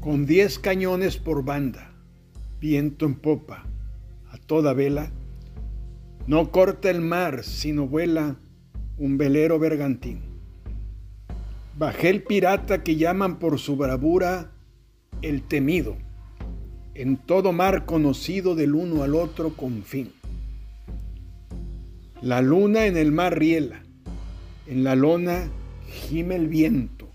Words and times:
con 0.00 0.24
diez 0.24 0.58
cañones 0.58 1.18
por 1.18 1.44
banda, 1.44 1.92
viento 2.58 3.04
en 3.04 3.16
popa, 3.16 3.66
a 4.30 4.38
toda 4.38 4.72
vela, 4.72 5.10
no 6.26 6.50
corta 6.50 6.90
el 6.90 7.02
mar, 7.02 7.44
sino 7.44 7.86
vuela 7.86 8.36
un 8.96 9.18
velero 9.18 9.58
bergantín. 9.58 10.20
Bajé 11.76 12.08
el 12.08 12.22
pirata 12.22 12.82
que 12.82 12.96
llaman 12.96 13.38
por 13.38 13.58
su 13.58 13.76
bravura 13.76 14.52
el 15.20 15.42
temido, 15.42 15.96
en 16.94 17.18
todo 17.18 17.52
mar 17.52 17.84
conocido 17.84 18.54
del 18.54 18.74
uno 18.74 19.02
al 19.02 19.14
otro 19.14 19.50
con 19.50 19.82
fin. 19.82 20.12
La 22.22 22.40
luna 22.40 22.86
en 22.86 22.96
el 22.96 23.12
mar 23.12 23.38
riela, 23.38 23.82
en 24.66 24.82
la 24.82 24.94
lona 24.94 25.50
gime 25.86 26.36
el 26.36 26.48
viento, 26.48 27.09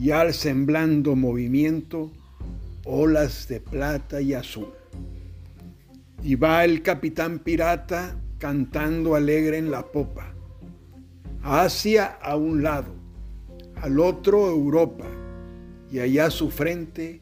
y 0.00 0.12
al 0.12 0.32
semblando 0.32 1.14
movimiento 1.14 2.10
olas 2.86 3.46
de 3.48 3.60
plata 3.60 4.22
y 4.22 4.32
azul. 4.32 4.68
Y 6.22 6.36
va 6.36 6.64
el 6.64 6.80
capitán 6.80 7.40
pirata 7.40 8.16
cantando 8.38 9.14
alegre 9.14 9.58
en 9.58 9.70
la 9.70 9.82
popa. 9.82 10.32
Asia 11.42 12.18
a 12.22 12.36
un 12.36 12.62
lado, 12.62 12.94
al 13.76 14.00
otro 14.00 14.48
Europa, 14.48 15.04
y 15.92 15.98
allá 15.98 16.30
su 16.30 16.50
frente 16.50 17.20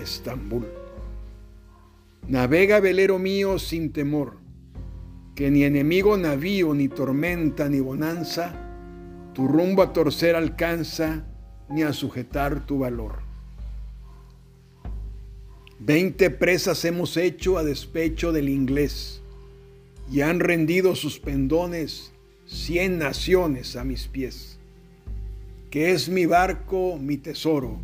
Estambul. 0.00 0.66
Navega 2.28 2.78
velero 2.78 3.18
mío 3.18 3.58
sin 3.58 3.92
temor, 3.92 4.36
que 5.34 5.50
ni 5.50 5.64
enemigo 5.64 6.16
navío, 6.16 6.74
ni 6.74 6.88
tormenta, 6.88 7.68
ni 7.68 7.80
bonanza, 7.80 8.54
tu 9.32 9.48
rumbo 9.48 9.82
a 9.82 9.92
torcer 9.92 10.36
alcanza, 10.36 11.24
ni 11.68 11.82
a 11.82 11.92
sujetar 11.92 12.66
tu 12.66 12.78
valor. 12.78 13.20
Veinte 15.78 16.30
presas 16.30 16.84
hemos 16.84 17.16
hecho 17.16 17.58
a 17.58 17.64
despecho 17.64 18.32
del 18.32 18.48
inglés, 18.48 19.22
y 20.10 20.20
han 20.20 20.40
rendido 20.40 20.94
sus 20.94 21.18
pendones 21.18 22.12
cien 22.46 22.98
naciones 22.98 23.76
a 23.76 23.84
mis 23.84 24.06
pies. 24.06 24.58
Que 25.70 25.92
es 25.92 26.08
mi 26.08 26.26
barco, 26.26 26.98
mi 26.98 27.16
tesoro, 27.16 27.80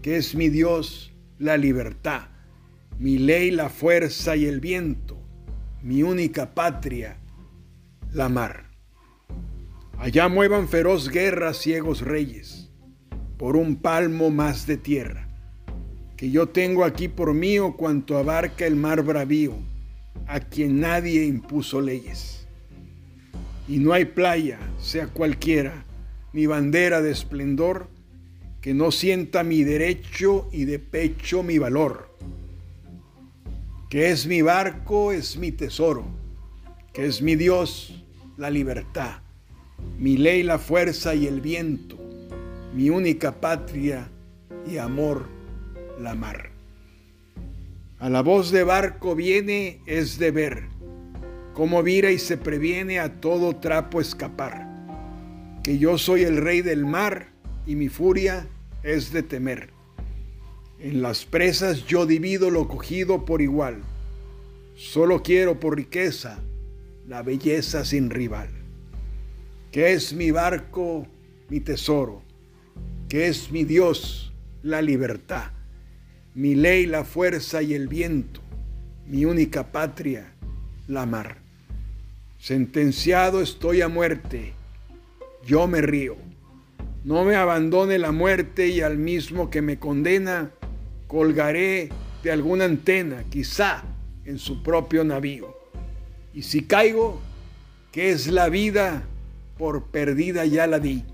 que 0.00 0.16
es 0.16 0.34
mi 0.34 0.48
Dios, 0.48 1.12
la 1.38 1.56
libertad, 1.56 2.28
mi 2.98 3.18
ley, 3.18 3.50
la 3.50 3.68
fuerza 3.68 4.36
y 4.36 4.46
el 4.46 4.60
viento, 4.60 5.18
mi 5.82 6.02
única 6.02 6.54
patria, 6.54 7.18
la 8.12 8.28
mar. 8.28 8.70
Allá 9.98 10.28
muevan 10.28 10.68
feroz 10.68 11.10
guerra 11.10 11.52
ciegos 11.52 12.00
reyes, 12.00 12.69
por 13.40 13.56
un 13.56 13.76
palmo 13.76 14.28
más 14.28 14.66
de 14.66 14.76
tierra, 14.76 15.26
que 16.18 16.30
yo 16.30 16.50
tengo 16.50 16.84
aquí 16.84 17.08
por 17.08 17.32
mío 17.32 17.74
cuanto 17.74 18.18
abarca 18.18 18.66
el 18.66 18.76
mar 18.76 19.02
bravío, 19.02 19.54
a 20.26 20.40
quien 20.40 20.80
nadie 20.80 21.24
impuso 21.24 21.80
leyes. 21.80 22.46
Y 23.66 23.78
no 23.78 23.94
hay 23.94 24.04
playa, 24.04 24.58
sea 24.78 25.06
cualquiera, 25.06 25.86
ni 26.34 26.44
bandera 26.44 27.00
de 27.00 27.12
esplendor, 27.12 27.88
que 28.60 28.74
no 28.74 28.90
sienta 28.92 29.42
mi 29.42 29.64
derecho 29.64 30.50
y 30.52 30.66
de 30.66 30.78
pecho 30.78 31.42
mi 31.42 31.56
valor. 31.56 32.14
Que 33.88 34.10
es 34.10 34.26
mi 34.26 34.42
barco, 34.42 35.12
es 35.12 35.38
mi 35.38 35.50
tesoro, 35.50 36.04
que 36.92 37.06
es 37.06 37.22
mi 37.22 37.36
Dios, 37.36 38.04
la 38.36 38.50
libertad, 38.50 39.22
mi 39.98 40.18
ley, 40.18 40.42
la 40.42 40.58
fuerza 40.58 41.14
y 41.14 41.26
el 41.26 41.40
viento, 41.40 41.99
mi 42.74 42.90
única 42.90 43.40
patria 43.40 44.08
y 44.70 44.78
amor, 44.78 45.26
la 46.00 46.14
mar. 46.14 46.50
A 47.98 48.08
la 48.08 48.22
voz 48.22 48.50
de 48.50 48.64
barco 48.64 49.14
viene 49.14 49.80
es 49.86 50.18
de 50.18 50.30
ver, 50.30 50.64
cómo 51.52 51.82
vira 51.82 52.10
y 52.10 52.18
se 52.18 52.36
previene 52.36 53.00
a 53.00 53.20
todo 53.20 53.56
trapo 53.56 54.00
escapar, 54.00 54.66
que 55.62 55.78
yo 55.78 55.98
soy 55.98 56.22
el 56.22 56.36
rey 56.36 56.62
del 56.62 56.86
mar 56.86 57.28
y 57.66 57.74
mi 57.74 57.88
furia 57.88 58.46
es 58.82 59.12
de 59.12 59.22
temer. 59.22 59.70
En 60.78 61.02
las 61.02 61.26
presas 61.26 61.86
yo 61.86 62.06
divido 62.06 62.50
lo 62.50 62.66
cogido 62.68 63.26
por 63.26 63.42
igual. 63.42 63.82
Solo 64.76 65.22
quiero 65.22 65.60
por 65.60 65.76
riqueza 65.76 66.38
la 67.06 67.22
belleza 67.22 67.84
sin 67.84 68.08
rival. 68.08 68.48
Que 69.72 69.92
es 69.92 70.14
mi 70.14 70.30
barco, 70.30 71.06
mi 71.50 71.60
tesoro. 71.60 72.22
Que 73.10 73.28
es 73.28 73.52
mi 73.52 73.64
Dios, 73.64 74.32
la 74.62 74.80
libertad. 74.80 75.50
Mi 76.34 76.54
ley, 76.54 76.86
la 76.86 77.04
fuerza 77.04 77.60
y 77.60 77.74
el 77.74 77.88
viento. 77.88 78.40
Mi 79.06 79.26
única 79.26 79.70
patria, 79.70 80.32
la 80.88 81.04
mar. 81.04 81.42
Sentenciado 82.38 83.42
estoy 83.42 83.82
a 83.82 83.88
muerte. 83.88 84.54
Yo 85.44 85.66
me 85.66 85.82
río 85.82 86.16
no 87.02 87.24
me 87.24 87.34
abandone 87.34 87.98
la 87.98 88.12
muerte 88.12 88.68
y 88.68 88.82
al 88.82 88.98
mismo 88.98 89.48
que 89.48 89.62
me 89.62 89.78
condena, 89.78 90.50
colgaré 91.06 91.88
de 92.22 92.30
alguna 92.30 92.66
antena, 92.66 93.24
quizá 93.30 93.82
en 94.26 94.38
su 94.38 94.62
propio 94.62 95.02
navío. 95.02 95.56
Y 96.34 96.42
si 96.42 96.64
caigo, 96.64 97.20
que 97.90 98.10
es 98.10 98.26
la 98.26 98.50
vida, 98.50 99.02
por 99.56 99.86
perdida 99.86 100.44
ya 100.44 100.66
la 100.66 100.78
di, 100.78 101.04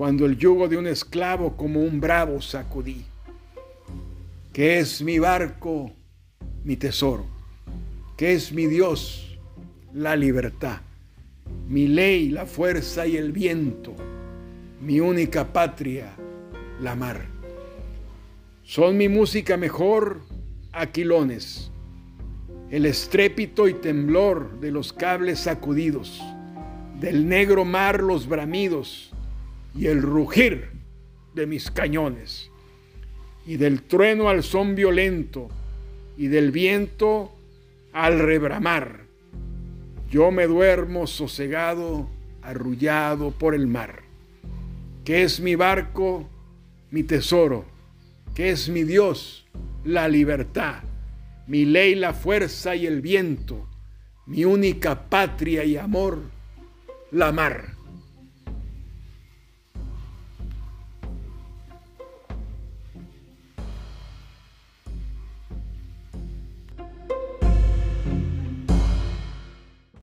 cuando 0.00 0.24
el 0.24 0.38
yugo 0.38 0.66
de 0.66 0.78
un 0.78 0.86
esclavo 0.86 1.58
como 1.58 1.80
un 1.80 2.00
bravo 2.00 2.40
sacudí. 2.40 3.04
Que 4.50 4.78
es 4.78 5.02
mi 5.02 5.18
barco, 5.18 5.92
mi 6.64 6.76
tesoro, 6.76 7.26
que 8.16 8.32
es 8.32 8.50
mi 8.50 8.64
Dios, 8.64 9.38
la 9.92 10.16
libertad, 10.16 10.80
mi 11.68 11.86
ley, 11.86 12.30
la 12.30 12.46
fuerza 12.46 13.06
y 13.06 13.18
el 13.18 13.30
viento 13.30 13.94
mi 14.80 15.00
única 15.00 15.52
patria, 15.52 16.14
la 16.80 16.94
mar. 16.94 17.26
Son 18.62 18.96
mi 18.96 19.10
música 19.10 19.58
mejor 19.58 20.22
aquilones, 20.72 21.70
el 22.70 22.86
estrépito 22.86 23.68
y 23.68 23.74
temblor 23.74 24.60
de 24.60 24.70
los 24.70 24.94
cables 24.94 25.40
sacudidos, 25.40 26.22
del 26.98 27.28
negro 27.28 27.66
mar 27.66 28.02
los 28.02 28.26
bramidos 28.26 29.10
y 29.74 29.86
el 29.86 30.02
rugir 30.02 30.70
de 31.34 31.46
mis 31.46 31.70
cañones, 31.70 32.50
y 33.46 33.56
del 33.56 33.82
trueno 33.82 34.28
al 34.28 34.42
son 34.42 34.74
violento 34.74 35.48
y 36.16 36.28
del 36.28 36.50
viento 36.50 37.32
al 37.92 38.18
rebramar. 38.18 39.00
Yo 40.10 40.30
me 40.30 40.46
duermo 40.46 41.06
sosegado, 41.06 42.08
arrullado 42.42 43.30
por 43.30 43.54
el 43.54 43.66
mar. 43.66 44.02
Que 45.04 45.22
es 45.22 45.40
mi 45.40 45.54
barco, 45.54 46.28
mi 46.90 47.04
tesoro, 47.04 47.64
que 48.34 48.50
es 48.50 48.68
mi 48.68 48.82
Dios, 48.84 49.46
la 49.84 50.08
libertad, 50.08 50.82
mi 51.46 51.64
ley, 51.64 51.94
la 51.94 52.12
fuerza 52.12 52.76
y 52.76 52.86
el 52.86 53.00
viento, 53.00 53.68
mi 54.26 54.44
única 54.44 55.08
patria 55.08 55.64
y 55.64 55.76
amor, 55.76 56.20
la 57.10 57.32
mar. 57.32 57.79